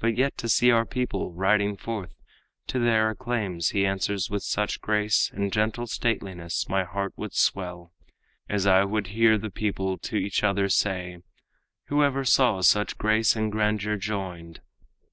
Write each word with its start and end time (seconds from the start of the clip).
But 0.00 0.16
yet 0.16 0.36
to 0.38 0.48
see 0.48 0.72
our 0.72 0.84
people, 0.84 1.30
riding 1.32 1.76
forth, 1.76 2.10
To 2.66 2.80
their 2.80 3.10
acclaims 3.10 3.68
he 3.68 3.86
answers 3.86 4.28
with 4.28 4.42
such 4.42 4.80
grace 4.80 5.30
And 5.32 5.52
gentle 5.52 5.86
stateliness, 5.86 6.68
my 6.68 6.82
heart 6.82 7.12
would 7.14 7.32
swell 7.32 7.92
As 8.48 8.66
I 8.66 8.82
would 8.82 9.06
hear 9.14 9.38
the 9.38 9.50
people 9.50 9.98
to 9.98 10.16
each 10.16 10.42
other 10.42 10.68
say; 10.68 11.18
'Who 11.86 12.02
ever 12.02 12.24
saw 12.24 12.60
such 12.62 12.98
grace 12.98 13.36
and 13.36 13.52
grandeur 13.52 13.96
joined?' 13.96 14.60